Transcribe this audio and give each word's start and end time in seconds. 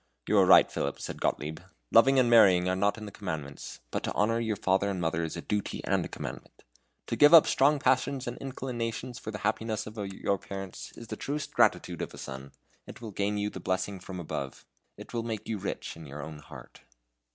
"You 0.27 0.39
are 0.39 0.47
right, 0.47 0.71
Philip," 0.71 0.99
said 0.99 1.21
Gottlieb; 1.21 1.59
"loving 1.91 2.17
and 2.17 2.27
marrying 2.27 2.67
are 2.67 2.75
not 2.75 2.97
in 2.97 3.05
the 3.05 3.11
commandments 3.11 3.81
but 3.91 4.01
to 4.05 4.13
honor 4.13 4.39
your 4.39 4.55
father 4.55 4.89
and 4.89 4.99
mother 4.99 5.23
is 5.23 5.37
a 5.37 5.43
duty 5.43 5.79
and 5.83 6.11
commandment. 6.11 6.63
To 7.05 7.15
give 7.15 7.35
up 7.35 7.45
strong 7.45 7.77
passions 7.77 8.25
and 8.25 8.35
inclinations 8.39 9.19
for 9.19 9.29
the 9.29 9.37
happiness 9.45 9.85
of 9.85 9.97
your 9.97 10.39
parents 10.39 10.91
is 10.95 11.09
the 11.09 11.17
truest 11.17 11.53
gratitude 11.53 12.01
of 12.01 12.15
a 12.15 12.17
son. 12.17 12.51
It 12.87 12.99
will 12.99 13.11
gain 13.11 13.37
you 13.37 13.51
the 13.51 13.59
blessing 13.59 13.99
from 13.99 14.19
above: 14.19 14.65
it 14.97 15.13
will 15.13 15.21
make 15.21 15.47
you 15.47 15.59
rich 15.59 15.95
in 15.95 16.07
your 16.07 16.23
own 16.23 16.39
heart." 16.39 16.81